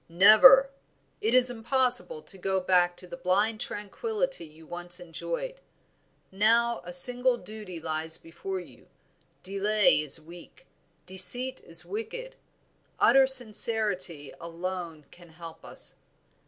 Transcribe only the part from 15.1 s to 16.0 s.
can help us.